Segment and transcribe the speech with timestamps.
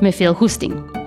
[0.00, 1.04] met veel goesting.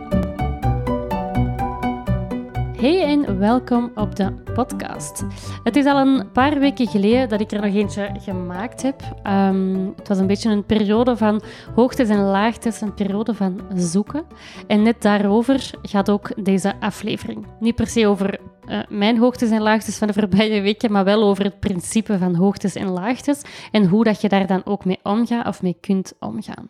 [2.80, 5.24] Hey en welkom op de podcast.
[5.64, 9.02] Het is al een paar weken geleden dat ik er nog eentje gemaakt heb.
[9.24, 11.42] Ehm, het was een beetje een periode van
[11.76, 14.26] hoogtes en laagtes, een periode van zoeken.
[14.68, 17.46] En net daarover gaat ook deze aflevering.
[17.60, 18.40] Niet per se over
[18.70, 22.36] uh, mijn hoogtes en laagtes van de voorbije weken, maar wel over het principe van
[22.36, 26.14] hoogtes en laagtes en hoe dat je daar dan ook mee omgaat of mee kunt
[26.20, 26.70] omgaan.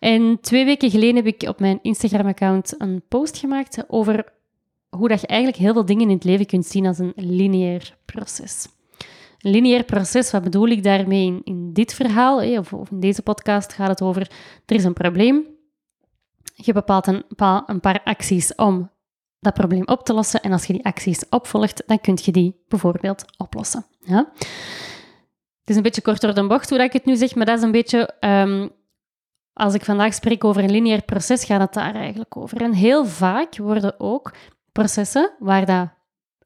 [0.00, 4.32] En twee weken geleden heb ik op mijn Instagram-account een post gemaakt over
[4.88, 7.96] hoe dat je eigenlijk heel veel dingen in het leven kunt zien als een lineair
[8.04, 8.68] proces.
[9.38, 13.22] Een lineair proces, wat bedoel ik daarmee in, in dit verhaal, of, of, in deze
[13.22, 14.30] podcast gaat het over,
[14.66, 15.46] er is een probleem,
[16.54, 17.24] je bepaalt een,
[17.66, 18.90] een paar acties om
[19.40, 22.56] dat probleem op te lossen en als je die acties opvolgt, dan kun je die
[22.68, 23.86] bijvoorbeeld oplossen.
[24.00, 24.32] Ja?
[25.60, 27.64] Het is een beetje kort door bocht hoe ik het nu zeg, maar dat is
[27.64, 28.70] een beetje um,
[29.60, 32.62] als ik vandaag spreek over een lineair proces, gaat het daar eigenlijk over.
[32.62, 34.32] En heel vaak worden ook
[34.72, 35.88] processen waar dat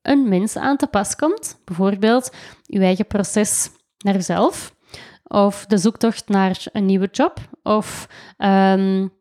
[0.02, 2.34] een mens aan te pas komt, bijvoorbeeld
[2.66, 4.74] uw eigen proces naar uzelf,
[5.22, 9.12] of de zoektocht naar een nieuwe job, of um,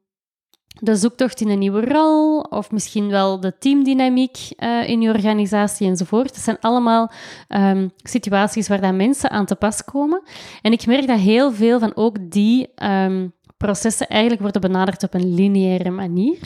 [0.80, 5.88] de zoektocht in een nieuwe rol, of misschien wel de teamdynamiek uh, in je organisatie
[5.88, 6.34] enzovoort.
[6.34, 7.12] Dat zijn allemaal
[7.48, 10.24] um, situaties waar dat mensen aan te pas komen.
[10.62, 13.34] En ik merk dat heel veel van ook die um,
[13.66, 16.40] processen eigenlijk worden benaderd op een lineaire manier.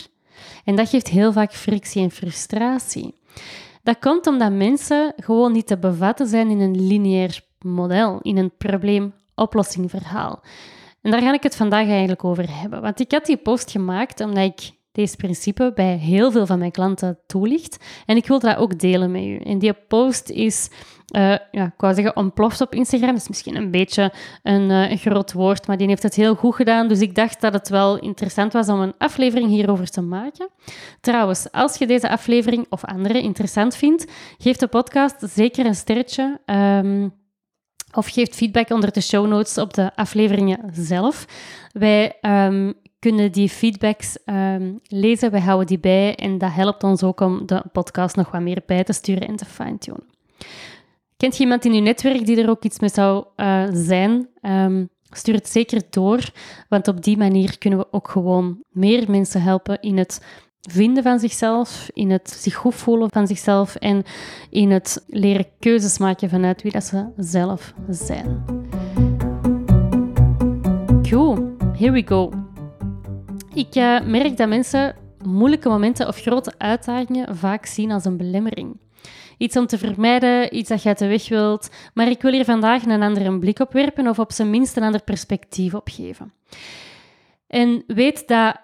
[0.64, 3.16] En dat geeft heel vaak frictie en frustratie.
[3.84, 8.52] Dat komt omdat mensen gewoon niet te bevatten zijn in een lineair model, in een
[8.58, 10.42] probleem-oplossing-verhaal.
[11.02, 12.82] En daar ga ik het vandaag eigenlijk over hebben.
[12.82, 16.72] Want ik had die post gemaakt omdat ik deze principe bij heel veel van mijn
[16.72, 17.78] klanten toelicht.
[18.06, 19.38] En ik wil dat ook delen met u.
[19.38, 20.70] En die post is
[21.16, 23.12] uh, ja, ik wou zeggen ontploft op Instagram.
[23.12, 24.14] Dat is misschien een beetje
[24.44, 26.88] een, uh, een, groot woord, maar die heeft het heel goed gedaan.
[26.88, 30.50] Dus ik dacht dat het wel interessant was om een aflevering hierover te maken.
[31.02, 36.40] Trouwens, als je deze aflevering of andere interessant vindt, geef de podcast zeker een sterretje.
[36.46, 37.14] Um,
[37.92, 41.26] of geef feedback onder de show notes op de afleveringen zelf.
[41.72, 47.04] Wij um, kunnen die feedbacks um, lezen, wij houden die bij en dat helpt ons
[47.04, 50.04] ook om de podcast nog wat meer bij te sturen en te fine-tunen.
[51.18, 54.28] Kent je iemand in je netwerk die er ook iets mee zou uh, zijn?
[54.42, 56.32] Um, stuur het zeker door,
[56.70, 60.26] want op die manier kunnen we ook gewoon meer mensen helpen in het
[60.62, 64.04] vinden van zichzelf, in het zich goed voelen van zichzelf en
[64.50, 68.44] in het leren keuzes maken vanuit wie dat ze zelf zijn.
[71.10, 71.40] Goed,
[71.78, 72.47] here we go.
[73.58, 74.96] Ik uh, merk dat mensen
[75.26, 78.80] moeilijke momenten of grote uitdagingen vaak zien als een belemmering.
[79.38, 81.70] Iets om te vermijden, iets dat je uit de weg wilt.
[81.94, 84.84] Maar ik wil hier vandaag een andere blik op werpen of op zijn minst een
[84.84, 86.34] ander perspectief op geven.
[87.48, 88.56] En weet dat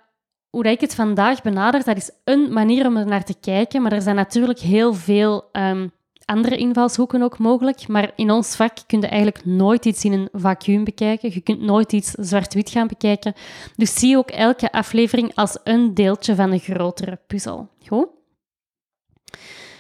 [0.50, 3.82] hoe ik het vandaag benader, dat is een manier om er naar te kijken.
[3.82, 5.92] Maar er zijn natuurlijk heel veel um,
[6.26, 7.88] andere invalshoeken ook mogelijk.
[7.88, 11.32] Maar in ons vak kun je eigenlijk nooit iets in een vacuüm bekijken.
[11.34, 13.34] Je kunt nooit iets zwart-wit gaan bekijken.
[13.76, 17.70] Dus zie ook elke aflevering als een deeltje van een grotere puzzel.
[17.88, 18.08] Goed?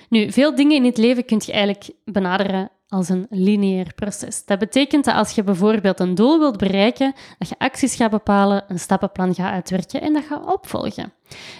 [0.09, 4.46] Nu, veel dingen in het leven kun je eigenlijk benaderen als een lineair proces.
[4.46, 8.64] Dat betekent dat als je bijvoorbeeld een doel wilt bereiken, dat je acties gaat bepalen,
[8.68, 11.14] een stappenplan gaat uitwerken en dat gaat opvolgen.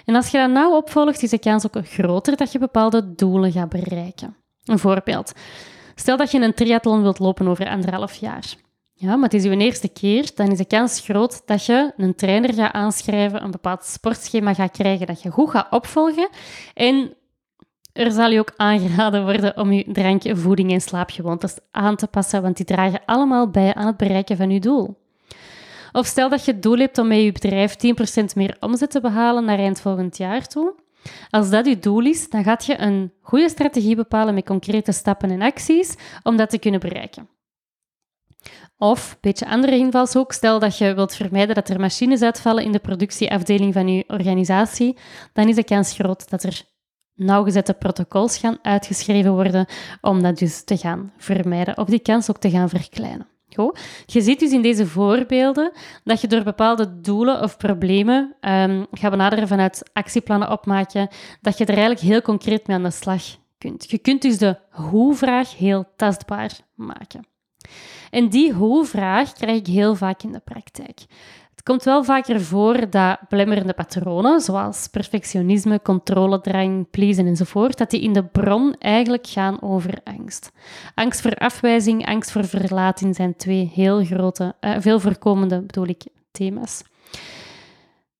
[0.06, 3.52] En als je dat nou opvolgt, is de kans ook groter dat je bepaalde doelen
[3.52, 4.36] gaat bereiken.
[4.66, 5.32] Een voorbeeld.
[5.96, 8.56] Stel dat je een triathlon wilt lopen over anderhalf jaar.
[8.94, 12.16] Ja, maar het is je eerste keer, dan is de kans groot dat je een
[12.16, 16.30] trainer gaat aanschrijven, een bepaald sportschema gaat krijgen dat je goed gaat opvolgen
[16.74, 17.14] en
[17.94, 22.42] er zal je ook aangeraden worden om je drankje, voeding en slaapgewoontes aan te passen,
[22.42, 25.02] want die dragen allemaal bij aan het bereiken van je doel.
[25.92, 27.76] Of stel dat je het doel hebt om met je bedrijf
[28.22, 30.74] 10% meer omzet te behalen naar eind volgend jaar toe.
[31.30, 35.32] Als dat je doel is, dan gaat je een goede strategie bepalen met concrete stappen
[35.32, 37.30] en acties om dat te kunnen bereiken.
[38.78, 42.72] Of, een beetje andere invalshoek, stel dat je wilt vermijden dat er machines uitvallen in
[42.72, 44.98] de productieafdeling van je organisatie,
[45.34, 46.62] dan is de kans groot dat er
[47.16, 49.66] nauwgezette protocols gaan uitgeschreven worden
[50.02, 53.28] om dat dus te gaan vermijden of die kans ook te gaan verkleinen.
[54.06, 55.72] Je ziet dus in deze voorbeelden
[56.04, 61.08] dat je door bepaalde doelen of problemen um, gaat benaderen vanuit actieplannen opmaken,
[61.42, 63.24] dat je er eigenlijk heel concreet mee aan de slag
[63.58, 63.92] kunt.
[63.92, 67.28] Je kunt dus de hoe-vraag heel tastbaar maken.
[68.10, 71.00] En die hoe-vraag krijg ik heel vaak in de praktijk.
[71.56, 78.02] Het komt wel vaker voor dat belemmerende patronen, zoals perfectionisme, controledrang, pleasen enzovoort, dat die
[78.02, 80.52] in de bron eigenlijk gaan over angst.
[80.96, 86.04] Angst voor afwijzing, angst voor verlating zijn twee heel grote, uh, veel voorkomende, bedoel ik,
[86.32, 86.84] thema's.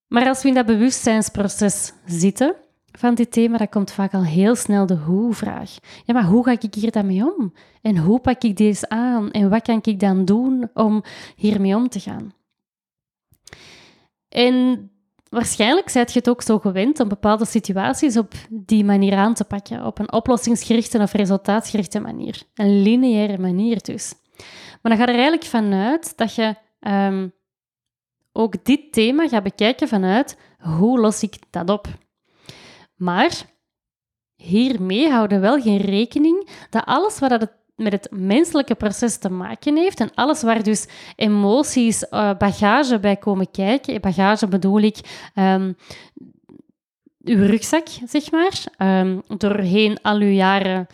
[0.08, 2.56] Maar als we in dat bewustzijnsproces zitten
[2.92, 5.76] van dit thema, dan komt vaak al heel snel de hoe-vraag.
[6.06, 7.54] Ja, maar hoe ga ik hier dan mee om?
[7.82, 9.32] En hoe pak ik deze aan?
[9.32, 11.04] En wat kan ik dan doen om
[11.36, 12.34] hiermee om te gaan?
[14.30, 14.92] En
[15.30, 19.44] waarschijnlijk zijt je het ook zo gewend om bepaalde situaties op die manier aan te
[19.44, 22.44] pakken, op een oplossingsgerichte of resultaatgerichte manier.
[22.54, 24.14] Een lineaire manier dus.
[24.82, 27.34] Maar dan ga er eigenlijk vanuit dat je um,
[28.32, 31.88] ook dit thema gaat bekijken vanuit hoe los ik dat op.
[32.96, 33.42] Maar
[34.36, 37.52] hiermee houden we wel geen rekening dat alles wat het
[37.84, 43.16] met het menselijke proces te maken heeft en alles waar dus emoties, uh, bagage bij
[43.16, 44.02] komen kijken.
[44.02, 44.98] Bagage bedoel ik
[45.36, 45.76] um,
[47.24, 48.64] uw rugzak, zeg maar.
[49.02, 50.88] Um, doorheen al uw jaren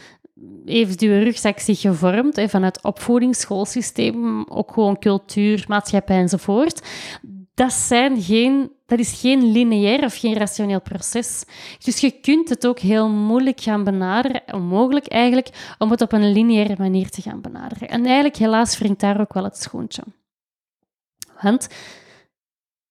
[0.65, 6.81] heeft uw rugzak zich gevormd, vanuit opvoeding, schoolsysteem, ook gewoon cultuur, maatschappij enzovoort
[7.59, 11.43] dat, zijn geen, dat is geen lineair of geen rationeel proces.
[11.83, 16.31] Dus je kunt het ook heel moeilijk gaan benaderen, onmogelijk eigenlijk, om het op een
[16.31, 17.89] lineaire manier te gaan benaderen.
[17.89, 20.03] En eigenlijk, helaas, wringt daar ook wel het schoentje.
[21.41, 21.67] Want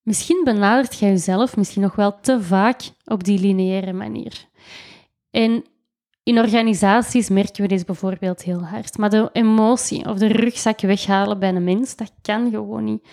[0.02, 4.46] misschien benadert jij jezelf misschien nog wel te vaak op die lineaire manier.
[5.30, 5.64] En
[6.22, 8.98] in organisaties merken we dit bijvoorbeeld heel hard.
[8.98, 13.08] Maar de emotie of de rugzak weghalen bij een mens, dat kan gewoon niet.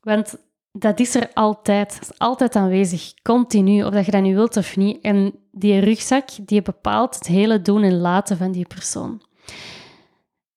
[0.00, 1.92] Want dat is er altijd.
[1.92, 5.00] Dat is altijd aanwezig, continu, of dat je dat nu wilt of niet.
[5.00, 9.22] En die rugzak, die bepaalt het hele doen en laten van die persoon.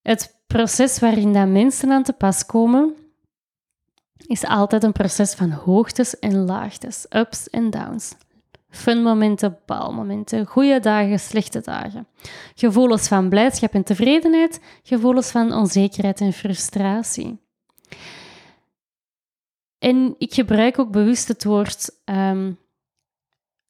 [0.02, 2.96] Het proces waarin dat mensen aan te pas komen,
[4.28, 8.14] is altijd een proces van hoogtes en laagtes, ups en downs.
[8.70, 12.08] Funmomenten, baalmomenten, goede dagen, slechte dagen.
[12.56, 17.43] Gevoelens van blijdschap en tevredenheid, gevoelens van onzekerheid en frustratie.
[19.84, 22.60] En ik gebruik ook bewust het woord um,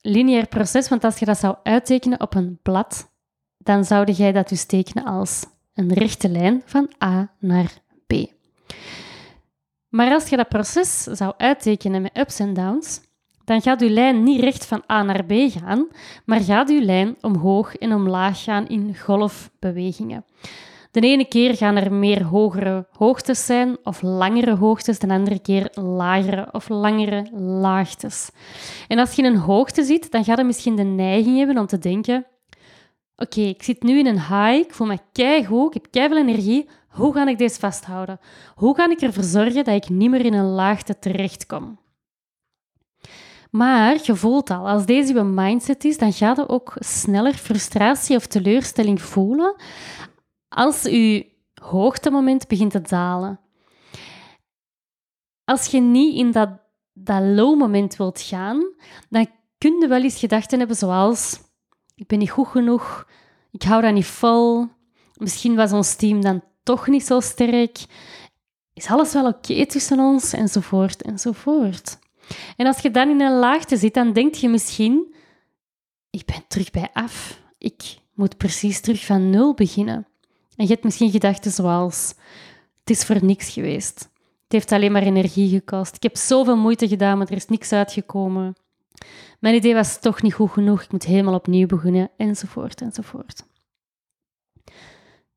[0.02, 3.12] lineair proces, want als je dat zou uittekenen op een blad,
[3.58, 7.74] dan zou jij dat dus tekenen als een rechte lijn van A naar
[8.08, 8.14] B.
[9.90, 13.02] Maar als je dat proces zou uittekenen met ups en downs,
[13.44, 15.88] dan gaat je lijn niet recht van A naar B gaan,
[16.26, 20.26] maar gaat je lijn omhoog en omlaag gaan in golfbewegingen.
[20.94, 25.70] De ene keer gaan er meer hogere hoogtes zijn of langere hoogtes, de andere keer
[25.74, 28.30] lagere of langere laagtes.
[28.88, 31.78] En als je een hoogte zit, dan ga je misschien de neiging hebben om te
[31.78, 32.26] denken:
[33.16, 36.70] Oké, ik zit nu in een high, ik voel me keigoed, ik heb keiveel energie.
[36.88, 38.20] Hoe ga ik deze vasthouden?
[38.56, 41.80] Hoe ga ik ervoor zorgen dat ik niet meer in een laagte terechtkom?
[43.52, 48.16] Maar je voelt al, als deze je mindset is, dan ga je ook sneller frustratie
[48.16, 49.56] of teleurstelling voelen
[50.54, 53.40] als je hoogtemoment begint te dalen.
[55.44, 56.50] Als je niet in dat,
[56.94, 58.74] dat low moment wilt gaan,
[59.10, 61.40] dan kun je wel eens gedachten hebben zoals
[61.96, 63.08] ik ben niet goed genoeg,
[63.52, 64.68] ik hou dat niet vol,
[65.14, 67.86] misschien was ons team dan toch niet zo sterk,
[68.74, 72.00] is alles wel oké tussen ons, enzovoort, enzovoort.
[72.58, 75.16] En als je dan in een laagte zit, dan denk je misschien,
[76.10, 77.42] ik ben terug bij af.
[77.58, 80.08] Ik moet precies terug van nul beginnen.
[80.64, 82.14] En je hebt misschien gedachten zoals:
[82.80, 84.00] het is voor niks geweest.
[84.44, 85.96] Het heeft alleen maar energie gekost.
[85.96, 88.56] Ik heb zoveel moeite gedaan, maar er is niks uitgekomen.
[89.40, 90.84] Mijn idee was toch niet goed genoeg.
[90.84, 93.44] Ik moet helemaal opnieuw beginnen, enzovoort, enzovoort.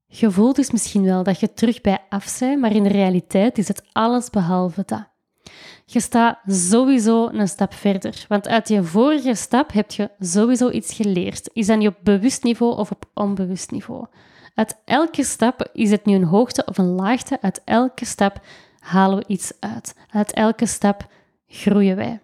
[0.07, 3.59] Je voelt dus misschien wel dat je terug bij af bent, maar in de realiteit
[3.59, 5.09] is het alles behalve dat.
[5.85, 10.95] Je staat sowieso een stap verder, want uit je vorige stap heb je sowieso iets
[10.95, 11.51] geleerd.
[11.53, 14.07] Is dat niet op bewust niveau of op onbewust niveau?
[14.57, 17.39] Uit elke stap is het nu een hoogte of een laagte.
[17.41, 18.41] Uit elke stap
[18.79, 19.95] halen we iets uit.
[20.11, 21.07] Uit elke stap
[21.47, 22.21] groeien wij.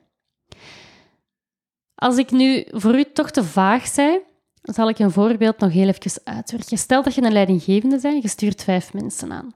[1.94, 4.18] Als ik nu voor u toch te vaag zei,
[4.62, 6.78] zal ik een voorbeeld nog heel even uitwerken.
[6.78, 9.54] Stel dat je een leidinggevende bent, je stuurt vijf mensen aan.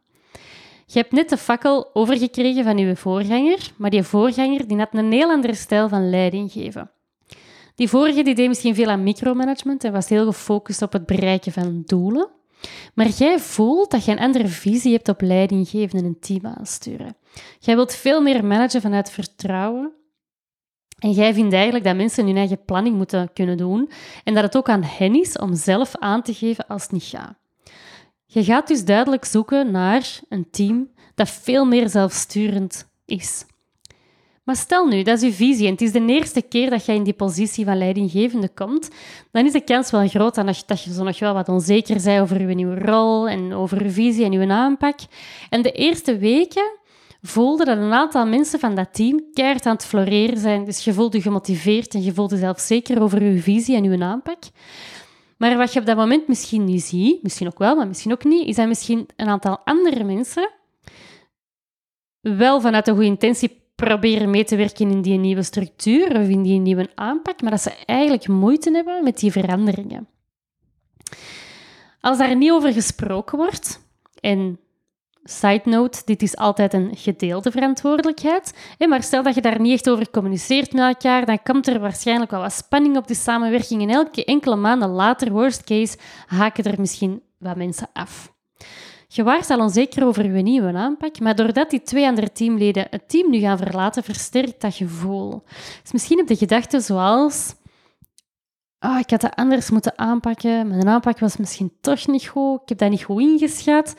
[0.86, 5.12] Je hebt net de fakkel overgekregen van je voorganger, maar die voorganger die had een
[5.12, 6.90] heel andere stijl van leiding geven.
[7.74, 11.52] Die vorige die deed misschien veel aan micromanagement en was heel gefocust op het bereiken
[11.52, 12.34] van doelen.
[12.94, 16.46] Maar jij voelt dat je een andere visie hebt op leiding geven en een team
[16.46, 17.16] aansturen.
[17.58, 19.92] Jij wilt veel meer managen vanuit vertrouwen.
[20.98, 23.90] En jij vindt eigenlijk dat mensen hun eigen planning moeten kunnen doen
[24.24, 27.02] en dat het ook aan hen is om zelf aan te geven als het niet
[27.02, 27.34] gaat.
[28.26, 33.44] Je gaat dus duidelijk zoeken naar een team dat veel meer zelfsturend is.
[34.46, 36.92] Maar stel nu, dat is je visie en het is de eerste keer dat je
[36.92, 38.88] in die positie van leidinggevende komt,
[39.30, 42.48] dan is de kans wel groot dat je, zo nog wel wat onzeker bent over
[42.48, 44.98] je nieuwe rol en over je visie en je aanpak.
[45.50, 46.78] En de eerste weken
[47.22, 50.64] voelde dat een aantal mensen van dat team keihard aan het floreren zijn.
[50.64, 54.04] Dus je voelde je gemotiveerd en je voelde zelf zeker over je visie en je
[54.04, 54.42] aanpak.
[55.36, 58.24] Maar wat je op dat moment misschien niet ziet, misschien ook wel, maar misschien ook
[58.24, 60.50] niet, is dat misschien een aantal andere mensen
[62.20, 66.42] wel vanuit een goede intentie proberen mee te werken in die nieuwe structuur of in
[66.42, 70.08] die nieuwe aanpak, maar dat ze eigenlijk moeite hebben met die veranderingen.
[72.00, 73.80] Als daar niet over gesproken wordt,
[74.20, 74.58] en
[75.24, 78.54] side note, dit is altijd een gedeelde verantwoordelijkheid,
[78.88, 82.30] maar stel dat je daar niet echt over communiceert met elkaar, dan komt er waarschijnlijk
[82.30, 86.80] wel wat spanning op de samenwerking en elke enkele maanden later, worst case, haken er
[86.80, 88.34] misschien wat mensen af.
[89.16, 93.08] Je waart al onzeker over je nieuwe aanpak, maar doordat die twee andere teamleden het
[93.08, 95.42] team nu gaan verlaten, versterkt dat gevoel.
[95.82, 97.54] Dus misschien heb je gedachten zoals...
[98.80, 100.68] Oh, ik had dat anders moeten aanpakken.
[100.68, 102.62] Mijn aanpak was misschien toch niet goed.
[102.62, 103.94] Ik heb dat niet goed ingeschat.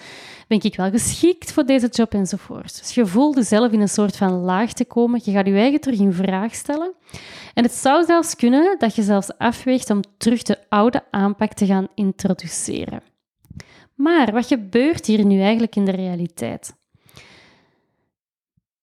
[0.47, 2.79] Ben ik wel geschikt voor deze job enzovoort.
[2.79, 5.21] Dus je voelt jezelf in een soort van laag te komen.
[5.23, 6.93] Je gaat je eigen terug in vraag stellen.
[7.53, 11.65] En het zou zelfs kunnen dat je zelfs afweegt om terug de oude aanpak te
[11.65, 13.01] gaan introduceren.
[13.97, 16.75] Maar wat gebeurt hier nu eigenlijk in de realiteit?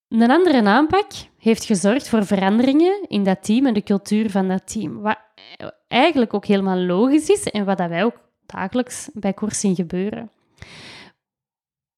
[0.08, 4.72] Een andere aanpak heeft gezorgd voor veranderingen in dat team en de cultuur van dat
[4.72, 5.00] team.
[5.00, 5.18] Wat
[5.88, 10.30] eigenlijk ook helemaal logisch is en wat wij ook dagelijks bij koers zien gebeuren.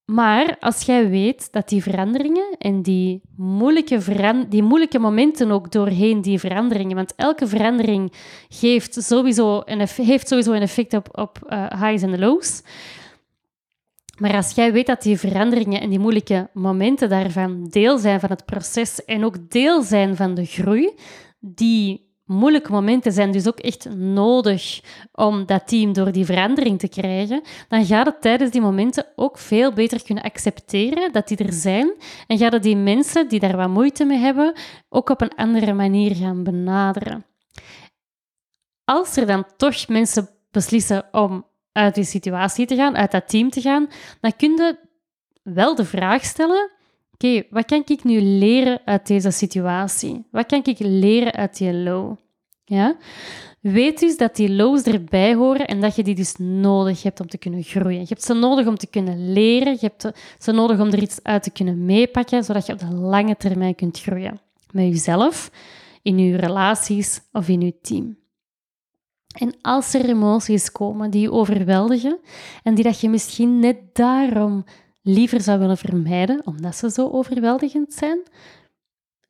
[0.05, 6.21] Maar als jij weet dat die veranderingen en die moeilijke, die moeilijke momenten ook doorheen
[6.21, 8.13] die veranderingen, want elke verandering
[8.49, 12.61] geeft sowieso een, heeft sowieso een effect op, op uh, highs en lows,
[14.17, 18.29] maar als jij weet dat die veranderingen en die moeilijke momenten daarvan deel zijn van
[18.29, 20.93] het proces en ook deel zijn van de groei,
[21.39, 24.81] die moeilijke momenten zijn dus ook echt nodig
[25.11, 29.37] om dat team door die verandering te krijgen, dan gaat het tijdens die momenten ook
[29.37, 31.93] veel beter kunnen accepteren dat die er zijn
[32.27, 34.53] en gaat het die mensen die daar wat moeite mee hebben
[34.89, 37.25] ook op een andere manier gaan benaderen.
[38.83, 41.45] Als er dan toch mensen beslissen om
[41.77, 43.87] uit die situatie te gaan, uit dat team te gaan,
[44.21, 44.77] dan kun je
[45.43, 46.69] wel de vraag stellen:
[47.13, 50.25] oké, wat kan ik nu leren uit deze situatie?
[50.31, 52.15] Wat kan ik leren uit die low?
[52.63, 52.95] Ja?
[53.59, 57.27] Weet dus dat die lows erbij horen en dat je die dus nodig hebt om
[57.27, 57.99] te kunnen groeien.
[57.99, 61.19] Je hebt ze nodig om te kunnen leren, je hebt ze nodig om er iets
[61.23, 64.39] uit te kunnen meepakken, zodat je op de lange termijn kunt groeien.
[64.71, 65.51] Met jezelf,
[66.01, 68.17] in je relaties of in je team.
[69.37, 72.19] En als er emoties komen die je overweldigen
[72.63, 74.63] en die dat je misschien net daarom
[75.01, 78.19] liever zou willen vermijden, omdat ze zo overweldigend zijn,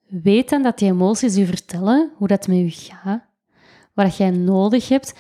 [0.08, 3.24] weet dan dat die emoties je vertellen hoe dat met je gaat,
[3.94, 5.14] wat jij nodig hebt,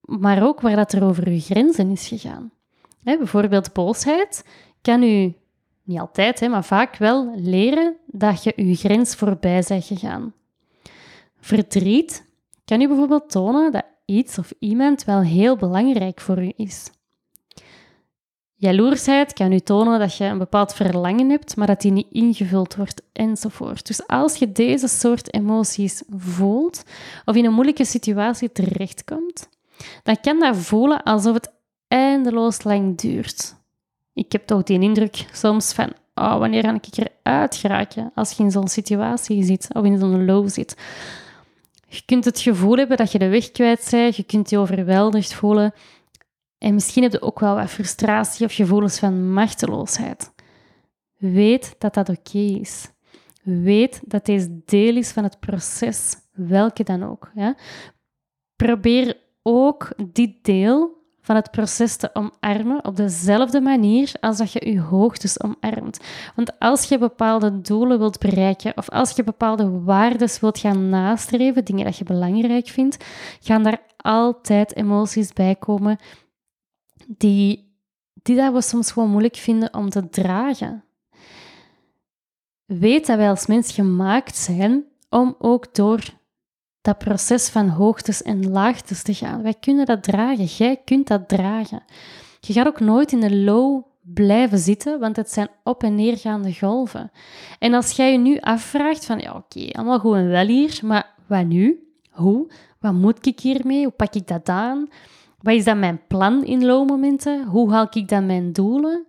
[0.00, 2.52] maar ook waar dat er over je grenzen is gegaan.
[3.02, 4.44] bijvoorbeeld boosheid
[4.82, 5.34] kan u
[5.82, 10.32] niet altijd, maar vaak wel leren dat je je grens voorbij bent gegaan.
[11.40, 12.24] Verdriet
[12.64, 16.90] kan u bijvoorbeeld tonen dat iets of iemand wel heel belangrijk voor u is.
[18.54, 22.74] Jaloersheid kan u tonen dat je een bepaald verlangen hebt, maar dat die niet ingevuld
[22.76, 23.86] wordt, enzovoort.
[23.86, 26.84] Dus als je deze soort emoties voelt
[27.24, 29.48] of in een moeilijke situatie terechtkomt,
[30.02, 31.52] dan kan dat voelen alsof het
[31.88, 33.54] eindeloos lang duurt.
[34.14, 38.42] Ik heb toch die indruk soms van, oh, wanneer kan ik eruit geraken als je
[38.42, 40.76] in zo'n situatie zit of in zo'n low zit.
[41.96, 45.34] Je kunt het gevoel hebben dat je de weg kwijt bent, je kunt je overweldigd
[45.34, 45.72] voelen.
[46.58, 50.32] En misschien heb je ook wel wat frustratie of gevoelens van machteloosheid.
[51.16, 52.88] Weet dat dat oké is.
[53.42, 57.32] Weet dat deze deel is van het proces, welke dan ook.
[58.56, 64.70] Probeer ook dit deel van het proces te omarmen op dezelfde manier als dat je
[64.70, 66.00] je hoogtes omarmt.
[66.34, 71.64] Want als je bepaalde doelen wilt bereiken of als je bepaalde waarden wilt gaan nastreven,
[71.64, 73.04] dingen dat je belangrijk vindt,
[73.40, 75.98] gaan daar altijd emoties bij komen
[77.06, 77.76] die,
[78.22, 80.84] die dat we soms gewoon moeilijk vinden om te dragen.
[82.64, 86.00] Weet dat wij als mens gemaakt zijn om ook door
[86.84, 89.42] dat proces van hoogtes en laagtes te gaan.
[89.42, 90.44] Wij kunnen dat dragen.
[90.44, 91.82] Jij kunt dat dragen.
[92.40, 96.54] Je gaat ook nooit in de low blijven zitten, want het zijn op- en neergaande
[96.54, 97.10] golven.
[97.58, 101.14] En als jij je nu afvraagt van, ja oké, allemaal goed en wel hier, maar
[101.26, 101.88] wat nu?
[102.10, 102.52] Hoe?
[102.80, 103.82] Wat moet ik hiermee?
[103.82, 104.88] Hoe pak ik dat aan?
[105.40, 107.44] Wat is dan mijn plan in low momenten?
[107.44, 109.06] Hoe haal ik dan mijn doelen?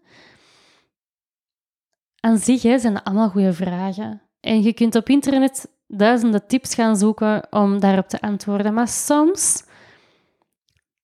[2.20, 4.22] Aan zich hè, zijn dat allemaal goede vragen.
[4.39, 8.74] En je kunt op internet duizenden tips gaan zoeken om daarop te antwoorden.
[8.74, 9.63] Maar soms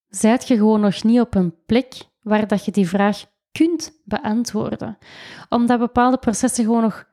[0.08, 4.98] zijt je gewoon nog niet op een plek waar dat je die vraag kunt beantwoorden.
[5.48, 7.10] Omdat bepaalde processen gewoon nog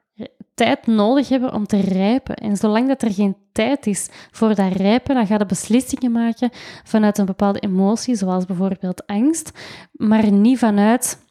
[0.54, 2.36] tijd nodig hebben om te rijpen.
[2.36, 6.50] En zolang dat er geen tijd is voor dat rijpen, dan ga je beslissingen maken
[6.84, 9.52] vanuit een bepaalde emotie, zoals bijvoorbeeld angst,
[9.92, 11.26] maar niet vanuit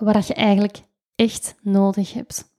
[0.00, 0.78] wat je eigenlijk
[1.14, 2.53] echt nodig hebt.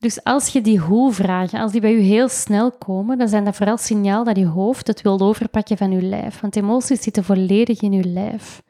[0.00, 3.56] Dus als je die hoe-vragen, als die bij je heel snel komen, dan zijn dat
[3.56, 6.40] vooral signaal dat je hoofd het wil overpakken van je lijf.
[6.40, 8.62] Want emoties zitten volledig in je lijf.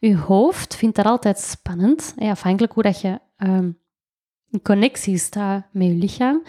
[0.00, 3.78] Je hoofd vindt dat altijd spannend, afhankelijk hoe dat je um,
[4.50, 6.42] in connectie staat met je lichaam.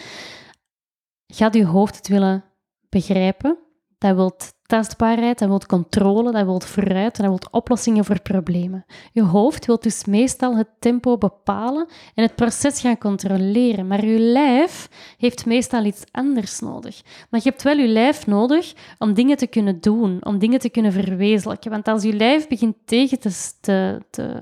[1.28, 2.44] Gaat je hoofd het willen
[2.90, 3.58] begrijpen?
[3.98, 4.36] Dat wil
[4.68, 8.86] tastbaarheid, dat wil controle, dat wil vooruit, dat wil oplossingen voor problemen.
[9.12, 14.20] Je hoofd wil dus meestal het tempo bepalen en het proces gaan controleren, maar je
[14.20, 17.02] lijf heeft meestal iets anders nodig.
[17.30, 20.70] Maar je hebt wel je lijf nodig om dingen te kunnen doen, om dingen te
[20.70, 21.72] kunnen verwezenlijken.
[21.72, 24.42] Want als je lijf begint tegen te, te, te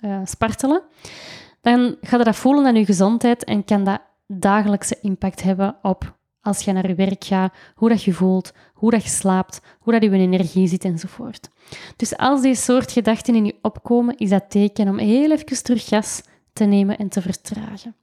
[0.00, 0.82] uh, spartelen,
[1.60, 6.64] dan gaat dat voelen aan je gezondheid en kan dat dagelijkse impact hebben op als
[6.64, 10.02] je naar je werk gaat, hoe dat je voelt, hoe dat je slaapt, hoe dat
[10.02, 11.50] je energie zit enzovoort.
[11.96, 15.84] Dus als deze soort gedachten in je opkomen, is dat teken om heel even terug
[15.84, 16.22] gas
[16.52, 17.94] te nemen en te vertragen.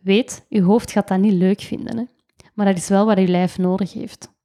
[0.00, 2.04] Weet, je hoofd gaat dat niet leuk vinden, hè?
[2.54, 4.36] maar dat is wel wat je lijf nodig heeft.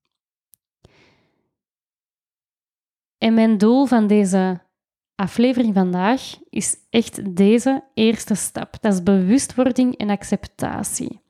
[3.17, 4.61] En mijn doel van deze
[5.15, 8.77] aflevering vandaag is echt deze eerste stap.
[8.81, 11.22] Dat is bewustwording en acceptatie.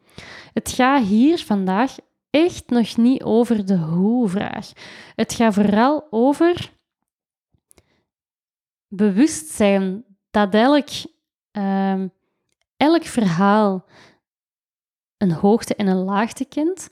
[0.53, 1.95] Het gaat hier vandaag
[2.29, 4.71] echt nog niet over de hoe-vraag.
[5.15, 6.73] Het gaat vooral over
[8.88, 10.89] bewustzijn dat elk,
[11.51, 12.04] uh,
[12.77, 13.86] elk verhaal
[15.17, 16.89] een hoogte en een laagte kent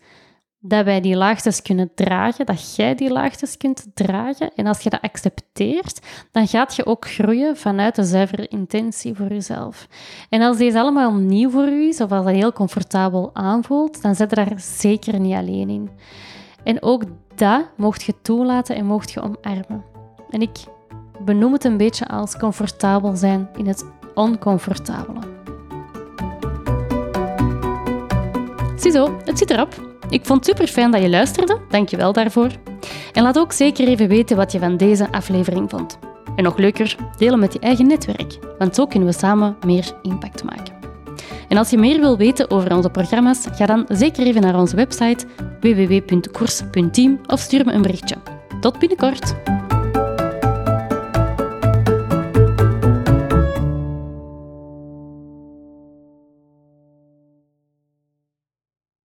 [0.64, 4.52] dat wij die laagtes kunnen dragen, dat jij die laagtes kunt dragen.
[4.56, 6.00] En als je dat accepteert,
[6.32, 9.88] dan gaat je ook groeien vanuit de zuivere intentie voor jezelf.
[10.30, 14.16] En als deze allemaal nieuw voor u is, of als dat heel comfortabel aanvoelt, dan
[14.16, 15.90] zet je daar zeker niet alleen in.
[16.64, 17.04] En ook
[17.36, 19.84] dat mocht je toelaten en mocht je omarmen.
[20.30, 20.58] En ik
[21.26, 25.20] benoem het een beetje als comfortabel zijn in het oncomfortabele.
[28.76, 29.91] Ziezo, het zit erop.
[30.12, 32.50] Ik vond het super fijn dat je luisterde, dankjewel daarvoor.
[33.14, 36.00] En laat ook zeker even weten wat je van deze aflevering vond.
[36.36, 40.44] En nog leuker, delen met je eigen netwerk, want zo kunnen we samen meer impact
[40.44, 40.74] maken.
[41.48, 44.76] En als je meer wil weten over onze programma's, ga dan zeker even naar onze
[44.76, 45.26] website
[45.60, 48.16] www.koers.team of stuur me een berichtje.
[48.60, 49.36] Tot binnenkort!